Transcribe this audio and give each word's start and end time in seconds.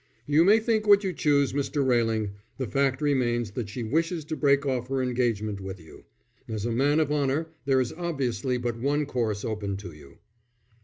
"You 0.25 0.43
may 0.43 0.59
think 0.59 0.87
what 0.87 1.03
you 1.03 1.13
choose, 1.13 1.53
Mr. 1.53 1.85
Railing. 1.85 2.31
The 2.57 2.65
fact 2.65 3.03
remains 3.03 3.51
that 3.51 3.69
she 3.69 3.83
wishes 3.83 4.25
to 4.25 4.35
break 4.35 4.65
off 4.65 4.87
her 4.87 4.99
engagement 5.03 5.61
with 5.61 5.79
you. 5.79 6.05
As 6.47 6.65
a 6.65 6.71
man 6.71 6.99
of 6.99 7.11
honour 7.11 7.49
there 7.65 7.79
is 7.79 7.93
obviously 7.93 8.57
but 8.57 8.79
one 8.79 9.05
course 9.05 9.45
open 9.45 9.77
to 9.77 9.91
you." 9.91 10.17